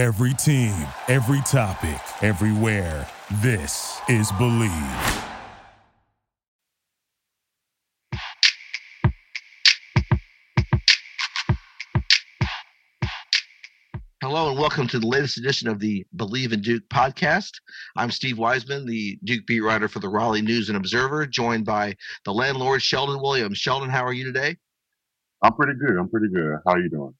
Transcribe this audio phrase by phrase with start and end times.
[0.00, 0.72] Every team,
[1.08, 3.06] every topic, everywhere.
[3.42, 5.26] This is Bleav.
[14.22, 17.50] Hello and welcome to the latest edition of the Bleav in Duke podcast.
[17.94, 21.94] I'm Steve Wiseman, the Duke beat writer for the Raleigh News and Observer, joined by
[22.24, 23.58] the landlord Sheldon Williams.
[23.58, 24.56] Sheldon, how are you today?
[25.42, 25.98] I'm pretty good.
[25.98, 26.56] I'm pretty good.
[26.66, 27.14] How are you doing?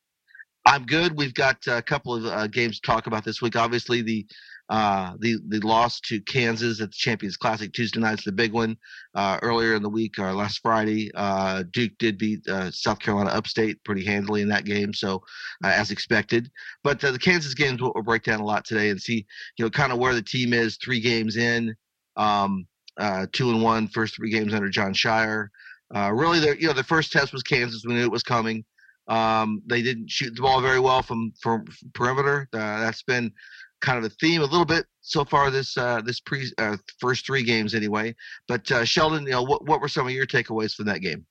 [0.71, 1.17] I'm good.
[1.17, 3.57] We've got a couple of uh, games to talk about this week.
[3.57, 4.25] Obviously, the
[4.69, 8.77] uh, the the loss to Kansas at the Champions Classic Tuesday night's the big one.
[9.17, 13.31] Uh, earlier in the week, or last Friday, uh, Duke did beat uh, South Carolina
[13.31, 15.17] Upstate pretty handily in that game, so
[15.65, 16.49] uh, as expected.
[16.85, 19.27] But the Kansas games will, will break down a lot today and see
[19.59, 21.75] you know kind of where the team is three games in,
[22.15, 22.65] um,
[23.33, 25.49] two and one, first three games under Jon Scheyer.
[25.93, 27.83] really, the you know the first test was Kansas.
[27.85, 28.65] We knew it was coming.
[29.11, 32.49] Um, they didn't shoot the ball very well from from, from perimeter.
[32.53, 33.33] Uh, that's been
[33.81, 37.27] kind of a theme a little bit so far this uh, this pre uh, first
[37.27, 38.15] three games anyway.
[38.47, 41.27] But uh, Sheldon, you know, what what were some of your takeaways from that game?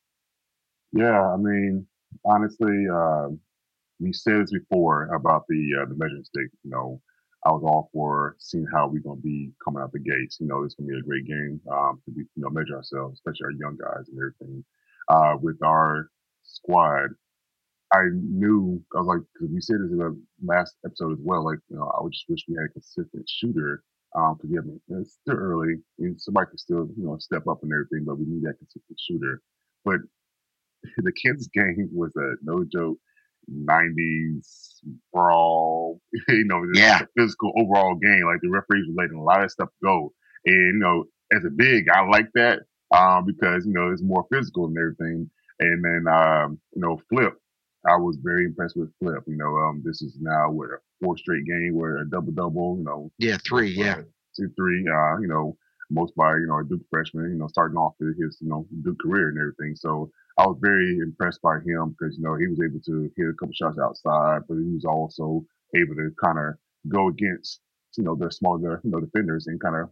[0.91, 1.87] Yeah, I mean,
[2.25, 3.29] honestly, uh,
[3.99, 6.49] we said this before about the uh, the measuring stick.
[6.63, 7.01] You know,
[7.45, 10.37] I was all for seeing how we're going to be coming out the gates.
[10.39, 12.75] You know, it's going to be a great game um, to be you know measure
[12.75, 14.65] ourselves, especially our young guys and everything.
[15.07, 16.09] Uh, with our
[16.43, 17.09] squad,
[17.91, 21.43] I knew I was like, because we said this in the last episode as well.
[21.43, 23.83] Like, you know, I would just wish we had a consistent shooter.
[24.15, 27.71] Um, forgive me, it's still early, and somebody can still, you know, step up and
[27.71, 29.41] everything, but we need that consistent shooter.
[29.85, 29.97] But
[30.97, 32.97] the Kansas game was a no joke,
[33.51, 34.79] '90s
[35.13, 36.01] brawl.
[36.29, 38.25] you know, yeah, physical overall game.
[38.25, 40.11] Like the referees were letting a lot of stuff go,
[40.45, 42.61] and you know, as a big, I like that
[42.95, 45.29] um, because you know it's more physical and everything.
[45.59, 47.33] And then um, you know, Flip
[47.87, 49.23] I was very impressed with Flip.
[49.27, 52.77] You know, um, this is now what a four straight game where a double double.
[52.77, 54.01] You know, yeah, three, yeah,
[54.35, 54.85] two, three.
[54.87, 55.57] Uh, you know,
[55.89, 57.31] most by you know a Duke freshman.
[57.31, 59.75] You know, starting off his you know Duke career and everything.
[59.75, 63.29] So I was very impressed by him because you know he was able to hit
[63.29, 65.45] a couple shots outside, but he was also
[65.75, 66.55] able to kind of
[66.87, 67.61] go against
[67.97, 69.89] you know the smaller you know defenders and kind of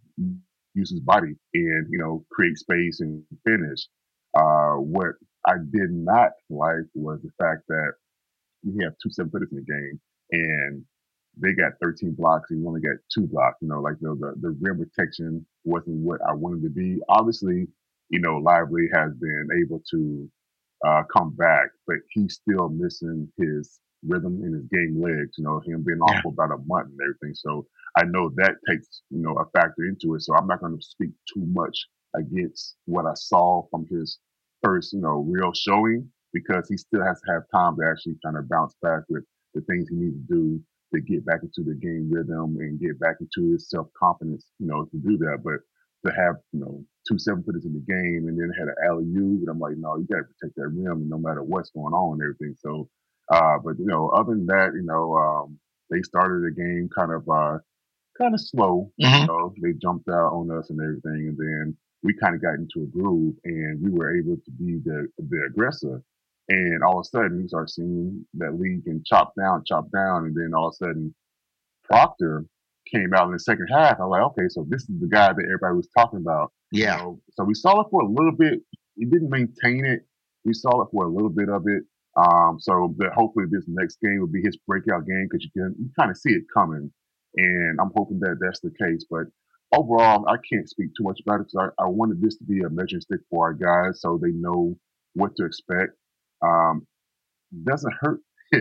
[0.73, 3.87] use his body and you know create space and finish.
[4.37, 5.15] Uh, what
[5.47, 7.93] I did not like was the fact that
[8.63, 9.99] we have two seven footers in the game
[10.31, 10.83] and
[11.39, 13.57] they got 13 blocks and we only got two blocks.
[13.61, 16.97] You know, like you know, the, the rim protection wasn't what I wanted to be.
[17.09, 17.67] Obviously,
[18.09, 20.29] you know, Lively has been able to
[20.85, 25.59] uh, come back, but he's still missing his rhythm and his game legs, you know,
[25.65, 26.21] him being off yeah.
[26.21, 27.35] for about a month and everything.
[27.35, 27.65] So
[27.97, 30.21] I know that takes, you know, a factor into it.
[30.21, 31.77] So I'm not going to speak too much
[32.15, 34.19] against what I saw from his
[34.63, 38.37] first, you know, real showing because he still has to have time to actually kind
[38.37, 39.23] of bounce back with
[39.53, 40.61] the things he needs to do
[40.93, 44.67] to get back into the game rhythm and get back into his self confidence, you
[44.67, 45.39] know, to do that.
[45.43, 45.59] But
[46.05, 49.05] to have, you know, two seven footers in the game and then had an alley
[49.05, 51.93] oop, and I'm like, no, you got to protect that rim no matter what's going
[51.93, 52.55] on and everything.
[52.59, 52.89] So,
[53.31, 55.59] uh, but you know, other than that, you know, um,
[55.89, 57.57] they started the game kind of, uh,
[58.17, 58.91] kind of slow.
[59.01, 59.21] Mm-hmm.
[59.21, 62.55] You know, they jumped out on us and everything, and then we kind of got
[62.55, 66.01] into a groove and we were able to be the, the aggressor.
[66.49, 70.25] And all of a sudden, we start seeing that lead can chop down, chop down.
[70.25, 71.13] And then all of a sudden,
[71.83, 72.45] Proctor
[72.89, 73.99] came out in the second half.
[73.99, 76.53] I'm like, okay, so this is the guy that everybody was talking about.
[76.71, 76.97] Yeah.
[76.97, 77.21] Know?
[77.31, 78.59] So we saw it for a little bit.
[78.95, 80.05] He didn't maintain it.
[80.45, 81.83] We saw it for a little bit of it.
[82.15, 85.75] Um, so that hopefully this next game will be his breakout game because you can
[85.77, 86.91] you kind of see it coming.
[87.35, 89.05] And I'm hoping that that's the case.
[89.09, 89.25] But
[89.73, 92.61] overall, I can't speak too much about it because I, I, wanted this to be
[92.61, 94.77] a measuring stick for our guys so they know
[95.13, 95.91] what to expect.
[96.41, 96.85] Um,
[97.63, 98.21] doesn't hurt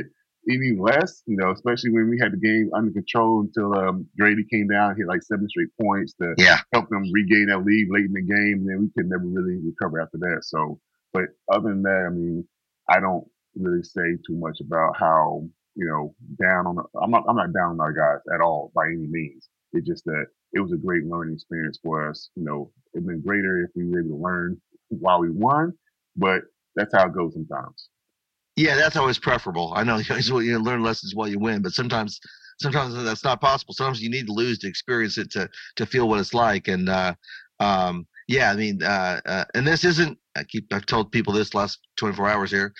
[0.50, 4.48] any less, you know, especially when we had the game under control until um, Gradey
[4.50, 6.58] came down and hit like seven straight points to yeah.
[6.72, 8.60] help them regain that lead late in the game.
[8.60, 10.40] And then we could never really recover after that.
[10.42, 10.80] So,
[11.12, 12.46] but other than that, I mean,
[12.88, 15.42] I don't really say too much about how,
[15.74, 18.70] you know, down on, the, I'm not, I'm not down on our guys at all
[18.74, 19.48] by any means.
[19.76, 22.30] It's just that it was a great learning experience for us.
[22.34, 25.72] You know, it'd been greater if we were able to learn while we won,
[26.16, 26.42] but
[26.74, 27.88] that's how it goes sometimes.
[28.56, 29.72] Yeah, that's always preferable.
[29.76, 29.98] I know
[30.40, 32.20] you learn lessons while you win, but sometimes
[32.60, 33.74] sometimes that's not possible.
[33.74, 36.68] Sometimes you need to lose to experience it to to feel what it's like.
[36.68, 37.14] And uh,
[37.60, 40.18] um, yeah, I mean, uh, uh, and this isn't.
[40.36, 42.72] I keep I've told people this last 24 hours here.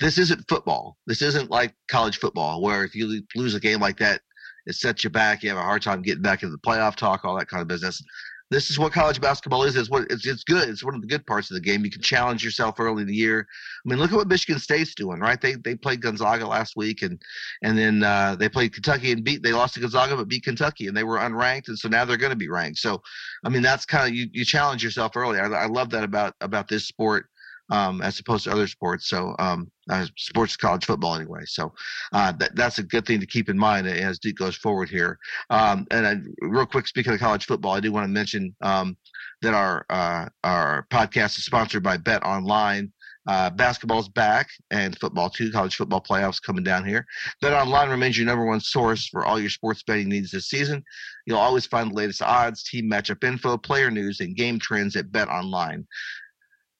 [0.00, 0.96] This isn't football.
[1.06, 4.22] This isn't like college football, where if you lose a game like that,
[4.66, 5.42] it sets you back.
[5.42, 7.68] You have a hard time getting back into the playoff talk, all that kind of
[7.68, 8.02] business.
[8.50, 9.76] this is what college basketball is.
[9.76, 10.68] It's what it's it's good.
[10.68, 11.84] It's one of the good parts of the game.
[11.84, 13.46] You can challenge yourself early in the year.
[13.84, 15.40] I mean, look at what Michigan State's doing, right?
[15.40, 17.20] They they played Gonzaga last week, and
[17.62, 19.42] and then uh, they played Kentucky and beat.
[19.42, 22.16] They lost to Gonzaga, but beat Kentucky, and they were unranked, and so now they're
[22.16, 22.78] going to be ranked.
[22.78, 23.02] So,
[23.44, 25.38] I mean, that's kind of you you challenge yourself early.
[25.38, 27.26] I, I love that about about this sport
[27.70, 29.08] um, as opposed to other sports.
[29.08, 31.42] So um, uh, sports college football anyway.
[31.46, 31.72] So
[32.12, 35.18] uh, that, that's a good thing to keep in mind as Duke goes forward here.
[35.50, 36.16] Um, and I,
[36.46, 38.96] real quick, speaking of college football, I do want to mention um,
[39.42, 42.92] that our uh, our podcast is sponsored by Bet Online.
[43.28, 45.52] Uh, basketball's back and football too.
[45.52, 47.06] College football playoffs coming down here.
[47.40, 50.82] Bet Online remains your number one source for all your sports betting needs this season.
[51.26, 55.12] You'll always find the latest odds, team matchup info, player news, and game trends at
[55.12, 55.86] Bet Online.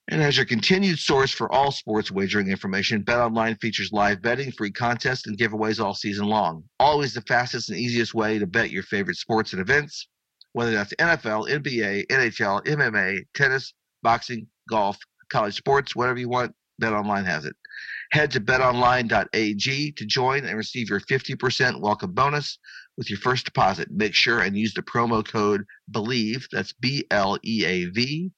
[0.09, 4.73] And as your continued source for all sports wagering information, BetOnline features live betting, free
[4.73, 6.65] contests, and giveaways all season long.
[6.81, 10.09] Always the fastest and easiest way to bet your favorite sports and events,
[10.55, 14.99] whether that's NFL, NBA, NHL, MMA, tennis, boxing, golf,
[15.31, 16.53] college sports, whatever you want,
[16.83, 17.55] BetOnline has it.
[18.11, 22.59] Head to betonline.ag to join and receive your 50% welcome bonus
[22.97, 23.89] with your first deposit.
[23.93, 28.33] Make sure and use the promo code BLEAV, that's B L E A V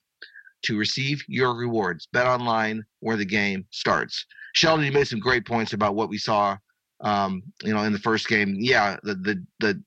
[0.64, 2.08] to receive your rewards.
[2.12, 4.26] Bet online where the game starts.
[4.54, 6.56] Sheldon, you made some great points about what we saw,
[7.00, 8.56] um, you know, in the first game.
[8.58, 9.82] Yeah, the the, the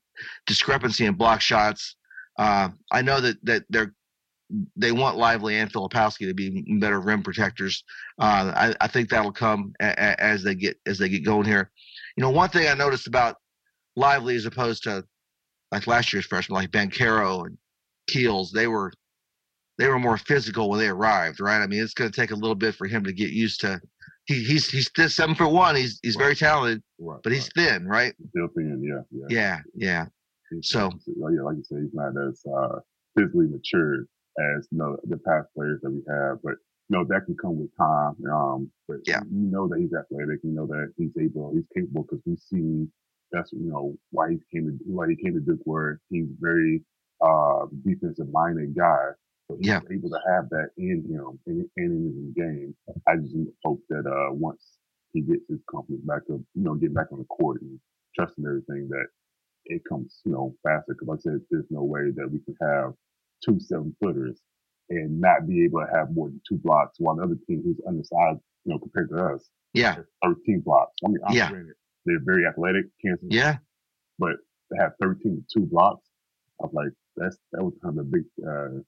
[0.46, 1.96] discrepancy in block shots.
[2.38, 3.94] Uh, I know that that they're
[4.76, 7.84] they want Lively and Filipowski to be better rim protectors.
[8.18, 11.44] Uh, I, I, think that'll come a, a, as they get as they get going
[11.44, 11.70] here.
[12.16, 13.36] You know, one thing I noticed about
[13.96, 15.04] Lively as opposed to
[15.70, 17.58] like last year's freshman, like Banchero and
[18.08, 18.92] Keels, they were
[19.78, 21.62] they were more physical when they arrived, right?
[21.62, 23.80] I mean, it's going to take a little bit for him to get used to.
[24.26, 25.76] He, he's he's still seven foot one.
[25.76, 26.24] He's he's right.
[26.24, 27.68] very talented, right, but he's right.
[27.68, 28.14] thin, right?
[28.30, 30.04] Still thin, yeah, yeah, yeah,
[30.52, 30.60] yeah.
[30.62, 32.80] so, yeah, like you say, he's not as uh,
[33.16, 34.00] physically mature
[34.56, 36.56] as you know the past players that we have, but
[36.88, 38.16] you know that can come with time.
[38.30, 40.40] Um, but yeah, you know that he's athletic.
[40.42, 42.90] You know that he's able, he's capable because we've seen
[43.32, 46.82] that's you know why he came to why he came to Duke, where he's very
[47.24, 49.08] uh defensive minded guy
[49.60, 49.80] yeah.
[49.90, 52.76] able to have that in him and, and in his game.
[53.06, 53.34] I just
[53.64, 54.78] hope that uh, once
[55.12, 57.78] he gets his confidence back up, you know, get back on the court and
[58.14, 59.06] trusting everything that
[59.66, 60.94] it comes, you know, faster.
[60.94, 62.92] Because like I said, there's no way that we can have
[63.44, 64.40] two seven footers
[64.90, 67.80] and not be able to have more than two blocks while the other team who's
[67.86, 70.94] undersized, you know, compared to us, yeah, 13 blocks.
[71.04, 71.50] I mean, yeah.
[72.06, 73.28] they're very athletic, Kansas.
[73.30, 73.58] Yeah.
[74.18, 74.36] But
[74.72, 76.06] to have 13 to two blocks,
[76.60, 78.80] I was like, that's, that was kind of a big, uh,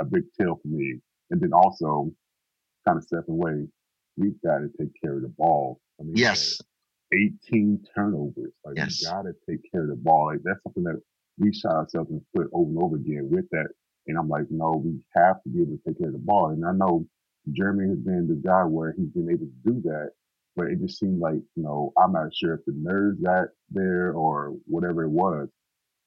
[0.00, 1.00] a big tell for me.
[1.30, 2.10] And then also,
[2.86, 3.66] kind of stepping away,
[4.16, 5.80] we've got to take care of the ball.
[6.00, 6.58] I mean, yes.
[7.12, 8.52] 18 turnovers.
[8.64, 9.00] Like, yes.
[9.00, 10.32] we got to take care of the ball.
[10.32, 11.00] Like, that's something that
[11.38, 13.68] we shot ourselves in the foot over and over again with that.
[14.06, 16.50] And I'm like, no, we have to be able to take care of the ball.
[16.50, 17.06] And I know
[17.52, 20.10] Jeremy has been the guy where he's been able to do that,
[20.56, 24.12] but it just seemed like, you know, I'm not sure if the nerves got there
[24.12, 25.48] or whatever it was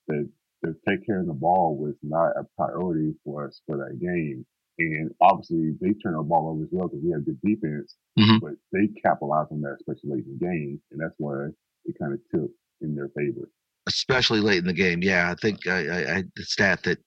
[0.07, 0.29] that
[0.65, 4.45] to take care of the ball was not a priority for us for that game.
[4.79, 8.37] And obviously, they turn the ball over as well because we have good defense, mm-hmm.
[8.39, 11.47] but they capitalized on that, especially late in the game, and that's why
[11.85, 13.49] it kind of tipped in their favor.
[13.87, 15.31] Especially late in the game, yeah.
[15.31, 16.99] I think I, I, I the stat that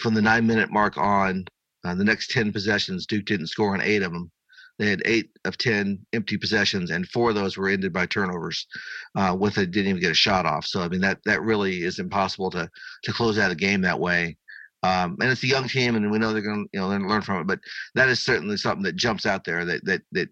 [0.00, 1.44] from the nine minute mark on,
[1.84, 4.30] uh, the next ten possessions, Duke didn't score on eight of them.
[4.78, 8.66] They had eight of ten empty possessions, and four of those were ended by turnovers.
[9.14, 10.66] Uh, with it, didn't even get a shot off.
[10.66, 12.68] So I mean, that that really is impossible to
[13.04, 14.36] to close out a game that way.
[14.82, 17.08] Um, and it's a young team, and we know they're going to you know learn,
[17.08, 17.46] learn from it.
[17.46, 17.60] But
[17.94, 20.28] that is certainly something that jumps out there that that that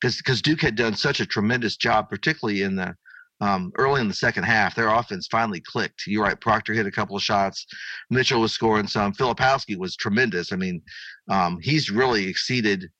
[0.00, 2.94] because because Duke had done such a tremendous job, particularly in the
[3.40, 6.06] um, early in the second half, their offense finally clicked.
[6.06, 6.40] You're right.
[6.40, 7.66] Proctor hit a couple of shots.
[8.10, 9.12] Mitchell was scoring some.
[9.14, 10.52] Filipowski was tremendous.
[10.52, 10.82] I mean,
[11.30, 12.90] um, he's really exceeded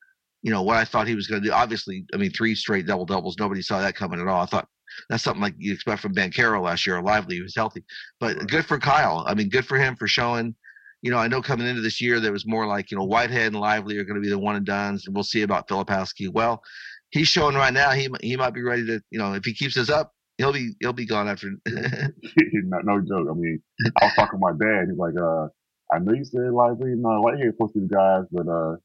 [0.43, 1.55] you know what I thought he was going to do.
[1.55, 3.37] Obviously, I mean, three straight double doubles.
[3.39, 4.43] Nobody saw that coming at all.
[4.43, 4.69] I thought
[5.09, 7.85] that's something like you expect from Banchero last year, Lively, who was healthy.
[8.19, 9.25] But good for Kyle.
[9.27, 10.55] I mean, good for him for showing.
[11.03, 13.53] You know, I know coming into this year there was more like you know Whitehead
[13.53, 16.31] and Lively are going to be the one and duns, and we'll see about Filipowski.
[16.33, 16.63] Well,
[17.11, 19.75] he's showing right now he he might be ready to you know if he keeps
[19.75, 21.51] this up he'll be he'll be gone after.
[21.67, 23.29] no, no joke.
[23.31, 23.63] I mean,
[24.01, 24.87] I was talking to my dad.
[24.89, 25.49] He's like, uh,
[25.93, 28.77] I know you said Lively, no, know, Whitehead supposed to be the guys, but uh,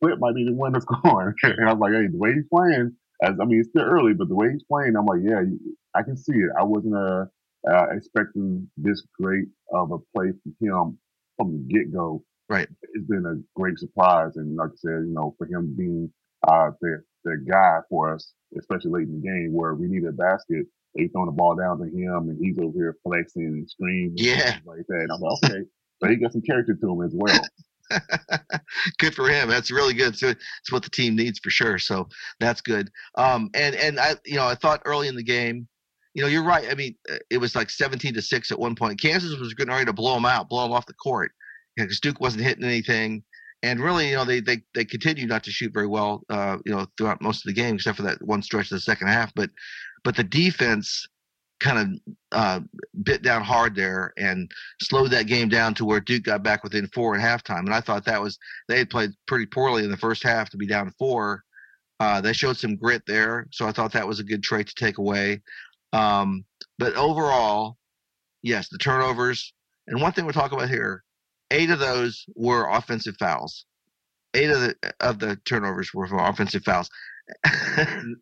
[0.00, 1.32] Flip might be the one that's going.
[1.42, 4.14] and I was like, hey, the way he's playing, as I mean, it's still early,
[4.14, 5.42] but the way he's playing, I'm like, yeah,
[5.94, 6.50] I can see it.
[6.58, 7.26] I wasn't uh,
[7.68, 10.98] uh, expecting this great of a play from him
[11.36, 12.24] from the get go.
[12.48, 12.68] Right.
[12.94, 16.12] It's been a great surprise, and like I said, you know, for him being
[16.48, 20.12] uh, the the guy for us, especially late in the game where we need a
[20.12, 20.66] basket,
[20.96, 24.58] they throwing the ball down to him, and he's over here flexing and screaming, yeah,
[24.64, 25.00] like that.
[25.02, 25.64] And I'm like, okay.
[26.00, 27.40] But he got some character to him as well.
[28.98, 29.48] good for him.
[29.48, 30.16] That's really good.
[30.16, 31.78] So it's what the team needs for sure.
[31.78, 32.90] So that's good.
[33.16, 35.66] Um, and and I, you know, I thought early in the game,
[36.14, 36.68] you know, you're right.
[36.70, 39.00] I mean, uh, it was like 17 to six at one point.
[39.00, 41.32] Kansas was getting ready to blow them out, blow them off the court,
[41.76, 43.22] because you know, Duke wasn't hitting anything.
[43.62, 46.72] And really, you know, they they they continued not to shoot very well, uh, you
[46.72, 49.32] know, throughout most of the game, except for that one stretch of the second half.
[49.34, 49.50] But
[50.02, 51.06] but the defense
[51.60, 52.60] kind of uh,
[53.02, 54.50] bit down hard there and
[54.82, 57.60] slowed that game down to where Duke got back within four at halftime.
[57.60, 58.38] And I thought that was
[58.68, 61.44] they had played pretty poorly in the first half to be down four.
[62.00, 64.74] Uh, they showed some grit there, so I thought that was a good trait to
[64.74, 65.42] take away.
[65.92, 66.44] Um,
[66.78, 67.76] but overall,
[68.42, 69.52] yes, the turnovers.
[69.86, 71.04] And one thing we're talking about here,
[71.50, 73.66] eight of those were offensive fouls.
[74.32, 76.88] Eight of the of the turnovers were for offensive fouls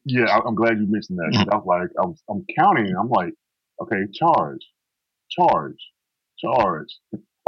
[0.04, 1.48] yeah, I, am glad you mentioned that.
[1.50, 2.94] I was like, I was, I'm counting.
[2.98, 3.34] I'm like,
[3.82, 4.64] okay, charge,
[5.30, 5.78] charge,
[6.38, 6.88] charge,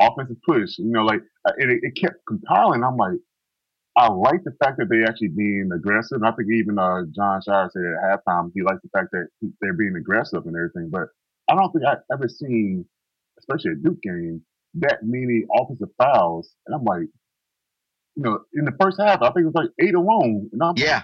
[0.00, 0.78] offensive push.
[0.78, 1.20] You know, like,
[1.58, 2.84] it, it kept compiling.
[2.84, 3.18] I'm like,
[3.96, 6.16] I like the fact that they actually being aggressive.
[6.16, 9.28] And I think even uh, Jon Scheyer said at halftime he likes the fact that
[9.60, 10.90] they're being aggressive and everything.
[10.90, 11.08] But
[11.50, 12.84] I don't think I've ever seen,
[13.38, 14.42] especially a Duke game,
[14.74, 16.54] that many offensive fouls.
[16.66, 17.08] And I'm like,
[18.16, 20.48] you know, in the first half, I think it was like eight alone.
[20.52, 21.02] And I'm yeah.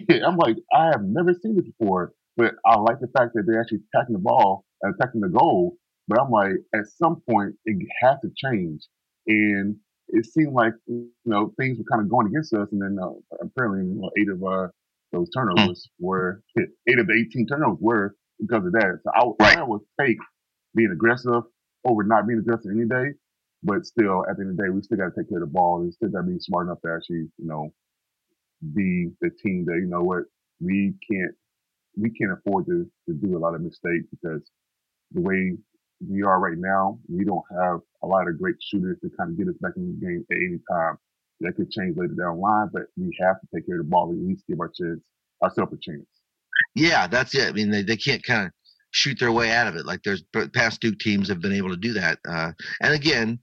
[0.26, 3.60] I'm like, I have never seen this before, but I like the fact that they're
[3.60, 5.76] actually attacking the ball and attacking the goal.
[6.08, 8.82] But I'm like, at some point, it has to change.
[9.26, 9.76] And
[10.08, 12.68] it seemed like, you know, things were kind of going against us.
[12.70, 13.10] And then uh,
[13.42, 14.68] apparently, you know, eight of uh,
[15.12, 15.40] those hmm.
[15.40, 19.00] turnovers were, eight of the 18 turnovers were because of that.
[19.02, 19.58] So I, right.
[19.58, 20.18] I would take
[20.74, 21.42] being aggressive
[21.84, 23.16] over not being aggressive any day.
[23.62, 25.48] But still, at the end of the day, we still got to take care of
[25.48, 27.72] the ball and still got to be smart enough to actually, you know,
[28.74, 30.24] be the team that you know what
[30.60, 31.32] we can't
[31.96, 34.42] we can't afford to to do a lot of mistakes because
[35.12, 35.56] the way
[36.06, 39.38] we are right now, we don't have a lot of great shooters to kind of
[39.38, 40.98] get us back in the game at any time.
[41.40, 43.90] That could change later down the line, but we have to take care of the
[43.90, 45.00] ball and at least give our chance
[45.42, 46.06] ourselves a chance.
[46.74, 47.48] Yeah, that's it.
[47.48, 48.52] I mean, they, they can't kind of
[48.92, 49.84] shoot their way out of it.
[49.84, 52.18] Like there's past Duke teams have been able to do that.
[52.26, 53.38] Uh, and again,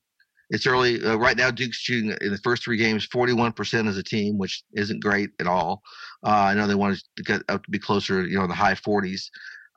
[0.53, 1.49] it's early uh, right now.
[1.49, 5.47] Duke's shooting in the first three games 41% as a team, which isn't great at
[5.47, 5.81] all.
[6.23, 8.55] Uh, I know they wanted to get up to be closer, you know, in the
[8.55, 9.29] high 40s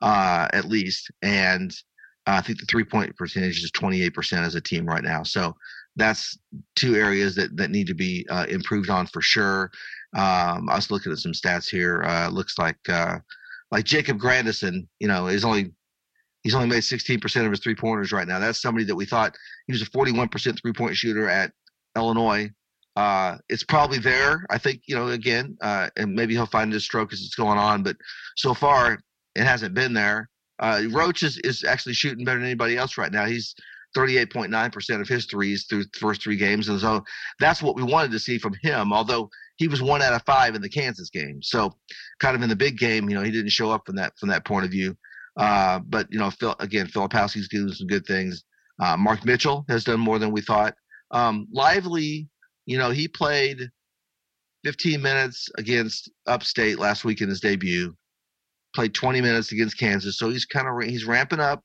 [0.03, 1.09] uh, at least.
[1.23, 1.71] And
[2.27, 5.23] uh, I think the three point percentage is 28% as a team right now.
[5.23, 5.55] So
[5.95, 6.37] that's
[6.75, 9.71] two areas that, that need to be uh, improved on for sure.
[10.15, 12.03] Um, I was looking at some stats here.
[12.03, 12.77] Uh, looks like
[13.69, 15.73] like Jacob Grandison, you know, is only
[16.47, 18.39] He's only made 16% of his three pointers right now.
[18.39, 19.35] That's somebody that we thought
[19.65, 21.51] he was a 41% three point shooter at
[21.93, 22.49] Illinois.
[22.95, 24.45] Uh, it's probably there.
[24.49, 27.57] I think, you know, again, uh, and maybe he'll find his stroke as it's going
[27.57, 27.97] on, but
[28.37, 28.97] so far
[29.35, 30.29] it hasn't been there.
[30.59, 33.25] Uh, Roach is, is actually shooting better than anybody else right now.
[33.25, 33.53] He's
[33.93, 36.69] 38.9% of his threes through the first three games.
[36.69, 37.03] And so
[37.41, 40.55] that's what we wanted to see from him, although he was one out of five
[40.55, 41.43] in the Kansas game.
[41.43, 41.73] So
[42.21, 44.29] kind of in the big game, you know, he didn't show up from that from
[44.29, 44.95] that point of view.
[45.37, 48.43] Uh, but you know, Phil, again, Filipowski's doing some good things.
[48.79, 50.75] Uh, Mark Mitchell has done more than we thought.
[51.11, 52.27] Um, Lively,
[52.65, 53.69] you know, he played
[54.63, 57.95] 15 minutes against Upstate last week in his debut.
[58.75, 61.63] Played 20 minutes against Kansas, so he's kind of he's ramping up.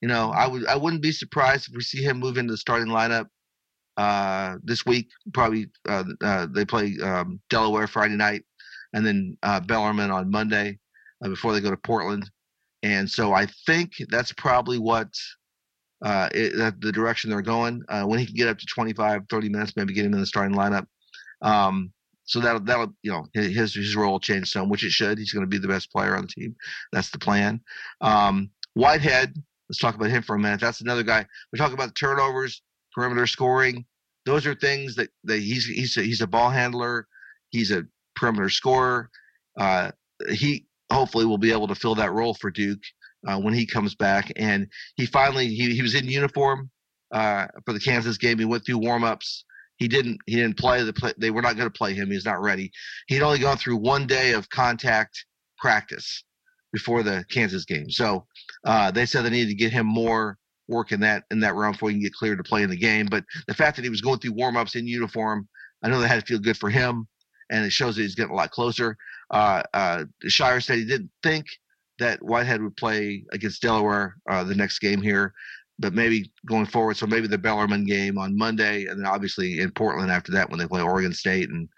[0.00, 2.58] You know, I would I wouldn't be surprised if we see him move into the
[2.58, 3.26] starting lineup
[3.96, 5.08] uh, this week.
[5.32, 8.44] Probably uh, uh, they play um, Delaware Friday night,
[8.92, 10.78] and then uh, Bellarmine on Monday
[11.22, 12.28] before they go to Portland.
[12.82, 15.08] And so I think that's probably what
[16.04, 17.82] uh, it, the direction they're going.
[17.88, 20.26] Uh, when he can get up to 25, 30 minutes, maybe get him in the
[20.26, 20.86] starting lineup.
[21.42, 21.92] Um,
[22.24, 25.18] so that'll that'll you know his his role will change some, which it should.
[25.18, 26.56] He's going to be the best player on the team.
[26.92, 27.60] That's the plan.
[28.00, 29.34] Um, Whitehead,
[29.68, 30.60] let's talk about him for a minute.
[30.60, 31.26] That's another guy.
[31.52, 32.62] We talk about turnovers,
[32.94, 33.84] perimeter scoring.
[34.24, 37.06] Those are things that, that he's he's a, he's a ball handler.
[37.50, 37.84] He's a
[38.14, 39.10] perimeter scorer.
[39.58, 39.90] Uh,
[40.30, 42.82] he hopefully will be able to fill that role for Duke
[43.26, 44.32] uh, when he comes back.
[44.36, 46.70] And he finally he, he was in uniform
[47.12, 48.38] uh, for the Kansas game.
[48.38, 49.44] He went through warmups.
[49.76, 51.12] He didn't he didn't play the play.
[51.18, 52.10] They were not going to play him.
[52.10, 52.70] He's not ready.
[53.08, 55.24] He'd only gone through one day of contact
[55.58, 56.24] practice
[56.72, 57.90] before the Kansas game.
[57.90, 58.26] So
[58.64, 61.72] uh, they said they needed to get him more work in that in that realm
[61.72, 63.06] before he can get cleared to play in the game.
[63.10, 65.48] But the fact that he was going through warmups in uniform,
[65.82, 67.06] I know that had to feel good for him,
[67.52, 68.96] and it shows that he's getting a lot closer.
[69.30, 71.46] Uh, uh, Scheyer said he didn't think
[71.98, 75.32] that Whitehead would play against Delaware uh, the next game here,
[75.78, 76.96] but maybe going forward.
[76.96, 80.58] So maybe the Bellarmine game on Monday, and then obviously in Portland after that when
[80.58, 81.68] they play Oregon State and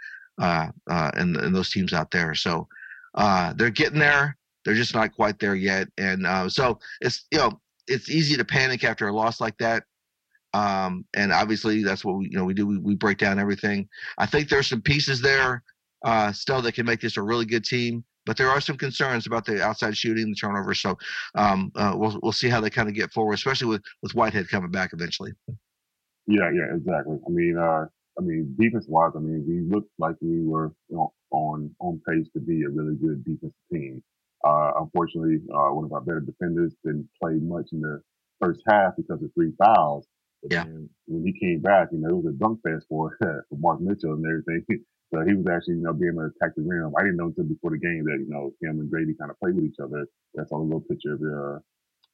[0.40, 2.34] uh, uh, and, and those teams out there.
[2.34, 2.66] So
[3.14, 4.36] uh, they're getting there.
[4.64, 8.44] They're just not quite there yet, and uh, so it's you know it's easy to
[8.44, 9.84] panic after a loss like that.
[10.54, 12.66] Um, and obviously that's what we you know we do.
[12.66, 13.88] We, we break down everything.
[14.18, 15.62] I think there's some pieces there
[16.04, 18.04] uh, still that can make this a really good team.
[18.26, 20.80] But there are some concerns about the outside shooting, the turnovers.
[20.80, 20.96] So
[21.34, 24.48] um, uh, we'll we'll see how they kind of get forward, especially with with Whitehead
[24.48, 25.32] coming back eventually.
[26.26, 27.18] Yeah, yeah, exactly.
[27.26, 27.84] I mean, uh,
[28.18, 32.00] I mean, defense wise, I mean, we looked like we were you know, on on
[32.08, 34.02] pace to be a really good defensive team.
[34.46, 38.00] Uh, unfortunately, uh, one of our better defenders didn't play much in the
[38.40, 40.06] first half because of three fouls.
[40.44, 40.64] But yeah.
[41.06, 44.12] when he came back, you know, it was a dunk fest for for Mark Mitchell
[44.12, 44.64] and everything.
[45.12, 46.90] So he was actually, you know, being able to attack the rim.
[46.98, 49.38] I didn't know until before the game that, you know, him and Gradey kind of
[49.38, 50.08] played with each other.
[50.34, 51.60] That's on a little picture of uh,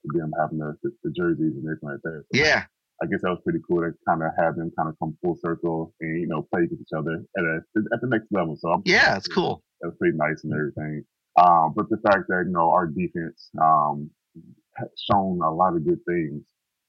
[0.05, 2.25] them having the, the, the, jerseys and everything like that.
[2.29, 2.65] So yeah.
[3.01, 5.39] I guess that was pretty cool to kind of have them kind of come full
[5.41, 7.63] circle and, you know, play with each other at a,
[7.95, 8.57] at the next level.
[8.59, 9.63] So I'm, yeah, it's cool.
[9.81, 11.03] That was pretty nice and everything.
[11.41, 14.11] Um, but the fact that, you know, our defense, um,
[14.77, 16.43] has shown a lot of good things.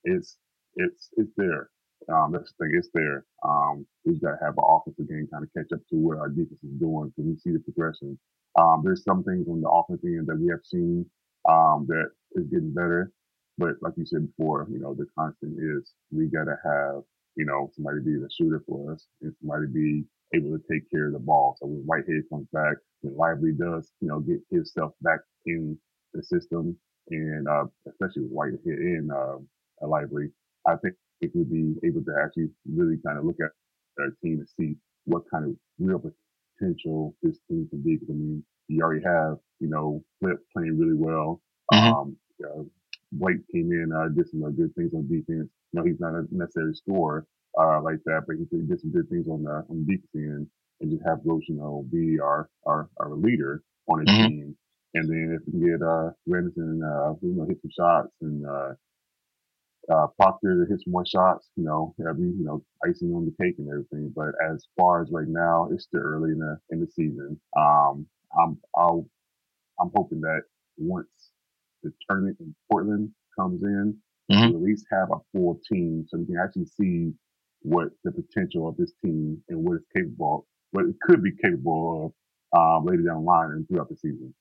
[0.04, 0.36] It's,
[0.76, 1.70] it's, it's there.
[2.14, 2.76] Um, that's the thing.
[2.78, 3.26] It's there.
[3.48, 6.30] Um, we got to have an offensive game kind of catch up to what our
[6.30, 8.20] defense is doing because we see the progression.
[8.60, 11.06] Um, there's some things on the offensive end that we have seen
[11.50, 13.12] um, that is getting better,
[13.58, 17.04] but like you said before, you know, the constant is we got to have
[17.38, 21.08] you know somebody be the shooter for us and somebody be able to take care
[21.08, 21.58] of the ball.
[21.60, 25.78] So when Whitehead comes back, when Lively does, you know, get himself back in
[26.14, 26.78] the system,
[27.10, 29.38] and uh, especially with Whitehead and uh,
[29.84, 30.30] a Lively,
[30.68, 30.96] I think
[31.34, 33.52] we'd be able to actually really kind of look at
[34.00, 34.76] our team and see
[35.06, 36.00] what kind of real
[36.60, 37.96] potential this team can be.
[37.96, 41.42] Because I mean, you already have, you know, Flip playing really well.
[41.74, 41.94] Mm-hmm.
[41.94, 42.64] Um, uh,
[43.12, 45.50] Blake came in, uh, did some uh, good things on defense.
[45.72, 47.26] You know, he's not a necessary scorer
[47.60, 50.48] uh, like that, but he did some good things on the on the defense end,
[50.80, 54.28] and just have Roach, you know, be our our, our leader on the mm-hmm.
[54.28, 54.56] team.
[54.94, 58.46] And then if we can get uh Grandison, uh, you know, hit some shots and
[58.46, 58.74] uh,
[59.90, 63.44] uh, Proctor to hit some more shots, you know, every, you know, icing on the
[63.44, 64.12] cake and everything.
[64.16, 67.40] But as far as right now, it's still early in the in the season.
[67.58, 68.06] Um,
[68.40, 69.08] I'm I'll
[69.80, 70.42] I'm hoping that
[70.78, 71.32] once
[71.84, 73.98] the tournament in Portland comes in,
[74.32, 74.50] mm-hmm.
[74.50, 77.14] we at least have a full team so we can actually see
[77.64, 81.32] what the potential of this team and what it's capable of, what it could be
[81.44, 82.14] capable
[82.54, 84.34] of um, later down the line and throughout the season.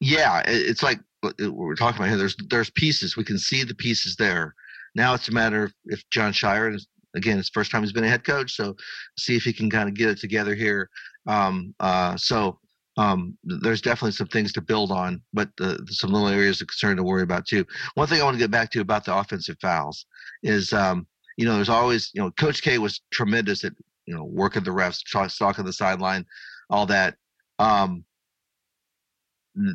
[0.00, 2.18] Yeah, it's like what we're talking about here.
[2.18, 3.16] There's there's pieces.
[3.16, 4.54] We can see the pieces there.
[4.94, 6.78] Now it's a matter of if Jon Scheyer,
[7.16, 8.76] again it's first time he's been a head coach, so
[9.18, 10.88] see if he can kind of get it together here.
[11.26, 12.58] Um, uh, so
[12.98, 15.48] um, there's definitely some things to build on, but
[15.86, 17.64] some little areas of concern to worry about too.
[17.94, 20.04] One thing I want to get back to about the offensive fouls
[20.42, 21.06] is, um,
[21.38, 23.72] you know, there's always, you know, Coach K was tremendous at,
[24.04, 25.00] you know, working the refs,
[25.30, 26.26] stalking the sideline,
[26.68, 27.16] all that.
[27.58, 28.04] Um,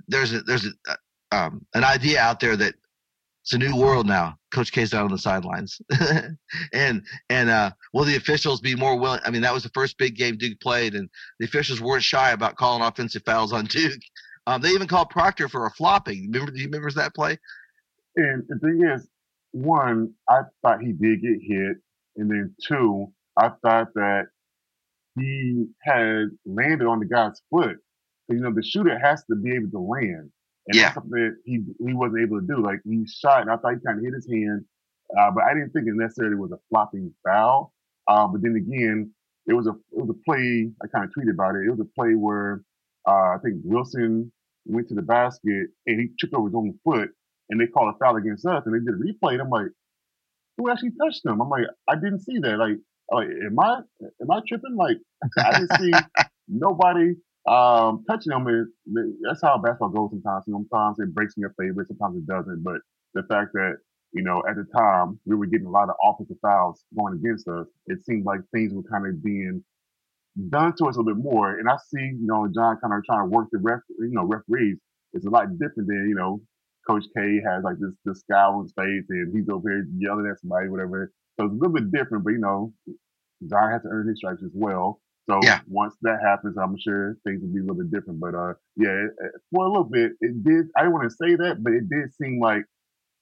[0.07, 0.95] there's a, there's a, uh,
[1.31, 2.75] um, an idea out there that
[3.47, 4.37] it's a new world now.
[4.51, 5.79] Coach K's down on the sidelines,
[6.73, 9.21] and and uh, will the officials be more willing?
[9.23, 12.31] I mean, that was the first big game Duke played, and the officials weren't shy
[12.31, 14.01] about calling offensive fouls on Duke.
[14.47, 16.29] Um, they even called Proctor for a flopping.
[16.29, 16.51] Remember?
[16.51, 17.37] Do you remember that play?
[18.17, 19.07] And the thing is,
[19.51, 21.77] one, I thought he did get hit,
[22.17, 24.25] and then two, I thought that
[25.17, 27.77] he had landed on the guy's foot.
[28.27, 30.31] You know, the shooter has to be able to land.
[30.67, 30.83] And yeah.
[30.83, 32.61] that's something that he he wasn't able to do.
[32.61, 34.65] Like he shot, and I thought he kind of hit his hand,
[35.17, 37.73] uh, but I didn't think it necessarily was a flopping foul.
[38.07, 39.11] Uh, but then again,
[39.47, 40.69] it was a it was a play.
[40.83, 41.65] I kind of tweeted about it.
[41.67, 42.63] It was a play where
[43.07, 44.31] uh, I think Wilson
[44.65, 47.09] went to the basket and he tripped over his own foot,
[47.49, 49.33] and they called a foul against us, and they did a replay.
[49.33, 49.71] And I'm like,
[50.57, 51.41] who actually touched him?
[51.41, 52.57] I'm like, I didn't see that.
[52.57, 52.77] Like,
[53.09, 53.79] like am I
[54.21, 54.75] am I tripping?
[54.75, 54.97] Like,
[55.39, 55.91] I didn't see
[56.49, 57.15] nobody
[57.47, 58.67] um, touching them is
[59.23, 60.45] that's how basketball goes sometimes.
[60.45, 62.63] Sometimes it breaks in your favor, sometimes it doesn't.
[62.63, 62.81] But
[63.13, 63.77] the fact that
[64.13, 67.47] you know at the time we were getting a lot of offensive fouls going against
[67.47, 69.63] us, it seemed like things were kind of being
[70.49, 71.59] done to us a little bit more.
[71.59, 74.25] And I see you know Jon kind of trying to work the ref, you know
[74.25, 74.77] referees.
[75.13, 76.41] It's a lot different than you know
[76.87, 80.27] Coach K has like this this scowl on his face and he's over here yelling
[80.31, 81.11] at somebody, whatever.
[81.39, 82.73] So it's a little bit different, but you know
[83.49, 85.01] Jon has to earn his stripes as well.
[85.29, 85.59] So yeah.
[85.67, 88.19] once that happens, I'm sure things will be a little bit different.
[88.19, 89.07] But uh, yeah,
[89.53, 90.67] for a little bit, it did.
[90.75, 92.63] I didn't want to say that, but it did seem like,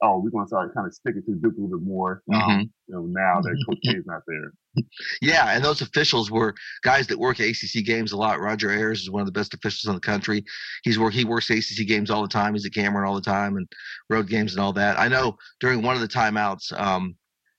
[0.02, 2.22] oh, we're going to start kind of sticking to Duke a little bit more.
[2.32, 2.62] Um, mm-hmm.
[2.88, 4.52] you know, now that Coach K is not there.
[5.22, 8.42] Yeah, and those officials were guys that work at ACC games a lot.
[8.42, 10.44] Roger Ayers is one of the best officials in the country.
[10.84, 12.54] He's work he works ACC games all the time.
[12.54, 13.68] He's at Cameron all the time and
[14.10, 15.00] road games and all that.
[15.00, 16.78] I know during one of the timeouts.
[16.80, 17.16] Um,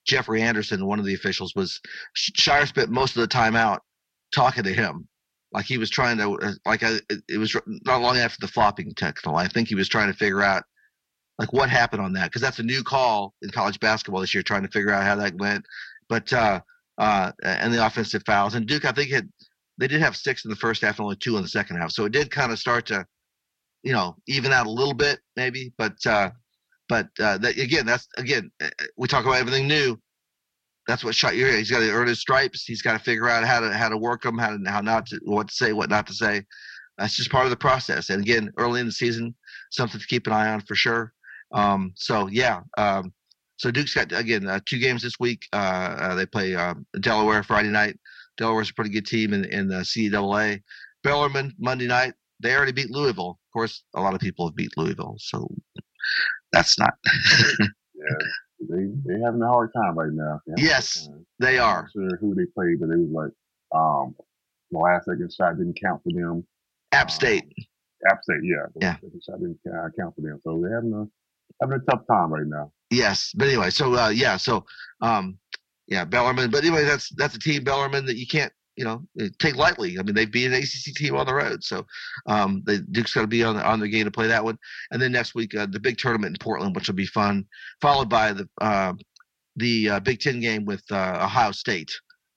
[0.07, 1.81] Jeffrey Anderson, one of the officials, was
[2.17, 3.83] Scheyer spent most of the time out
[4.35, 5.07] talking to him
[5.53, 8.93] like he was trying to uh, like I, it was not long after the flopping
[8.95, 10.65] technical i think he was trying to figure out
[11.39, 14.43] like what happened on that because that's a new call in college basketball this year,
[14.43, 15.65] trying to figure out how that went.
[16.09, 16.61] But uh,
[16.99, 19.29] uh, and the offensive fouls and Duke, I think had
[19.79, 21.91] they did have six in the first half and only two in the second half,
[21.91, 23.05] so it did kind of start to,
[23.83, 25.73] you know, even out a little bit maybe.
[25.77, 26.31] But uh,
[26.89, 29.99] but uh, that, again, that's again uh, we talk about everything new.
[30.87, 31.57] That's what Scheyer.
[31.59, 32.64] He's got to earn his stripes.
[32.64, 35.07] He's got to figure out how to how to work them, how to how not
[35.07, 36.42] to what to say, what not to say.
[36.99, 38.11] That's just part of the process.
[38.11, 39.35] And again, early in the season,
[39.70, 41.12] something to keep an eye on for sure.
[41.53, 43.12] Um, so yeah, um,
[43.57, 45.46] so Duke's got again uh, two games this week.
[45.53, 47.99] Uh, uh, they play um, Delaware Friday night.
[48.37, 50.62] Delaware's a pretty good team in in the CAA.
[51.03, 52.14] Bellarmine Monday night.
[52.40, 53.31] They already beat Louisville.
[53.31, 55.49] Of course, a lot of people have beat Louisville, so
[56.53, 56.94] that's not.
[57.55, 57.66] yeah,
[58.61, 60.40] they they having a hard time right now.
[60.57, 61.83] Yes, they are.
[61.83, 64.14] I'm sure who they played, but it was like um,
[64.71, 66.47] the last second shot didn't count for them.
[66.92, 67.45] App State.
[67.45, 68.66] Um, App State, yeah.
[68.75, 68.95] The yeah.
[68.95, 69.59] Second shot didn't
[69.99, 71.07] count for them, so they're having a
[71.61, 72.73] having a tough time right now.
[72.90, 74.64] Yes, but anyway, so uh, yeah, so
[75.01, 75.38] um,
[75.88, 76.51] yeah, Bellarmine.
[76.51, 79.99] But anyway, that's that's a team Bellarmine that you can't you know eh, take lightly.
[79.99, 81.85] I mean, they beat an ACC team on the road, so
[82.27, 84.59] um, the Duke's got to be on the, on their game to play that one.
[84.91, 87.45] And then next week, uh, the big tournament in Portland, which will be fun,
[87.81, 88.93] followed by the uh,
[89.57, 91.91] the uh, Big Ten game with uh, Ohio State.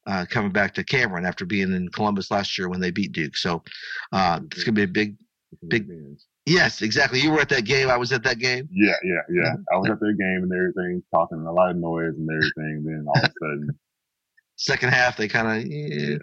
[0.08, 3.38] Uh, coming back to Cameron after being in Columbus last year when they beat Duke,
[3.38, 3.62] so
[4.12, 5.16] uh, it's gonna be a big,
[5.68, 5.88] big.
[6.48, 7.20] Yes, exactly.
[7.20, 7.90] You were at that game.
[7.90, 8.68] I was at that game.
[8.72, 9.54] Yeah, yeah, yeah.
[9.72, 12.86] I was at that game and everything, talking a lot of noise and everything.
[12.86, 13.80] Then all of a sudden,
[14.60, 16.18] second half, they kind of yeah,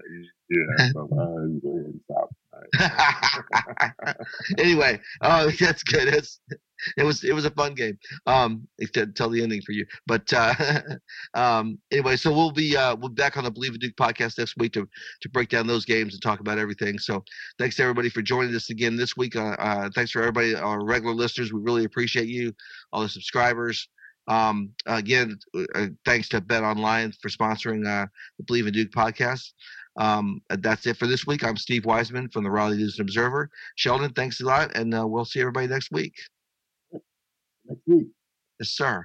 [0.50, 0.88] yeah.
[0.92, 1.16] So, uh,
[1.62, 2.30] go ahead and stop.
[4.58, 6.08] anyway, oh, that's good.
[6.08, 6.40] It's,
[6.98, 7.98] it was it was a fun game.
[8.26, 8.68] Um,
[9.14, 10.54] tell the ending for you, but uh,
[11.34, 14.38] um, anyway, so we'll be uh, we'll be back on the Bleav in Duke podcast
[14.38, 14.86] next week to
[15.22, 16.98] to break down those games and talk about everything.
[16.98, 17.24] So
[17.58, 19.36] thanks to everybody for joining us again this week.
[19.36, 21.52] Uh, uh, thanks for everybody, our regular listeners.
[21.52, 22.52] We really appreciate you,
[22.92, 23.88] all the subscribers.
[24.28, 25.38] Um, again,
[25.74, 28.06] uh, thanks to Bet Online for sponsoring uh,
[28.38, 29.52] the Bleav in Duke podcast.
[29.98, 31.44] Um, that's it for this week.
[31.44, 33.48] I'm Steve Wiseman from the Raleigh News and Observer.
[33.76, 36.14] Sheldon, thanks a lot, and uh, we'll see everybody next week.
[37.64, 38.06] Next week.
[38.60, 39.04] Yes, sir.